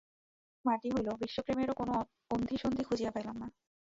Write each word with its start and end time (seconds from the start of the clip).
শরীর 0.03 0.65
মাটি 0.65 0.87
হইল, 0.93 1.07
বিশ্বপ্রেমেরও 1.21 1.73
কোনো 1.73 1.93
অন্ধিসন্ধি 2.31 2.83
খুঁজিয়া 2.83 3.11
পাইলাম 3.11 3.35
না। 3.35 3.47